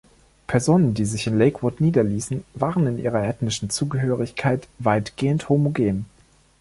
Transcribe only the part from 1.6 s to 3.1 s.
niederließen, waren in